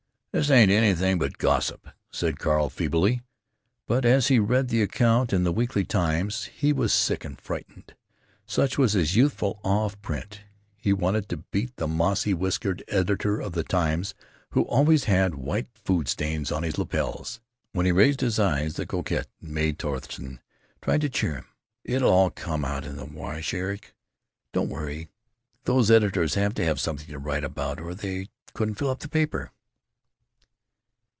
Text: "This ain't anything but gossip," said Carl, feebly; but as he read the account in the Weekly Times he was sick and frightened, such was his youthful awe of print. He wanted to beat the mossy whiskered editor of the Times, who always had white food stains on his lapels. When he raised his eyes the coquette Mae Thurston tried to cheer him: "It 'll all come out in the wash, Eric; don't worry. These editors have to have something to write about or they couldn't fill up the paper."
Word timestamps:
"This 0.33 0.49
ain't 0.49 0.71
anything 0.71 1.19
but 1.19 1.37
gossip," 1.37 1.89
said 2.09 2.39
Carl, 2.39 2.69
feebly; 2.69 3.19
but 3.85 4.05
as 4.05 4.29
he 4.29 4.39
read 4.39 4.69
the 4.69 4.81
account 4.81 5.33
in 5.33 5.43
the 5.43 5.51
Weekly 5.51 5.83
Times 5.83 6.45
he 6.45 6.71
was 6.71 6.93
sick 6.93 7.25
and 7.25 7.37
frightened, 7.37 7.93
such 8.45 8.77
was 8.77 8.93
his 8.93 9.17
youthful 9.17 9.59
awe 9.61 9.83
of 9.83 10.01
print. 10.01 10.39
He 10.77 10.93
wanted 10.93 11.27
to 11.27 11.43
beat 11.51 11.75
the 11.75 11.85
mossy 11.85 12.33
whiskered 12.33 12.81
editor 12.87 13.41
of 13.41 13.51
the 13.51 13.65
Times, 13.65 14.15
who 14.51 14.61
always 14.61 15.03
had 15.03 15.35
white 15.35 15.67
food 15.75 16.07
stains 16.07 16.49
on 16.49 16.63
his 16.63 16.77
lapels. 16.77 17.41
When 17.73 17.85
he 17.85 17.91
raised 17.91 18.21
his 18.21 18.39
eyes 18.39 18.75
the 18.75 18.85
coquette 18.85 19.27
Mae 19.41 19.73
Thurston 19.73 20.39
tried 20.81 21.01
to 21.01 21.09
cheer 21.09 21.35
him: 21.39 21.47
"It 21.83 22.01
'll 22.01 22.05
all 22.05 22.29
come 22.29 22.63
out 22.63 22.85
in 22.85 22.95
the 22.95 23.03
wash, 23.03 23.53
Eric; 23.53 23.93
don't 24.53 24.69
worry. 24.69 25.09
These 25.65 25.91
editors 25.91 26.35
have 26.35 26.53
to 26.53 26.63
have 26.63 26.79
something 26.79 27.07
to 27.07 27.19
write 27.19 27.43
about 27.43 27.81
or 27.81 27.93
they 27.93 28.27
couldn't 28.53 28.75
fill 28.75 28.91
up 28.91 28.99
the 28.99 29.09
paper." 29.09 29.51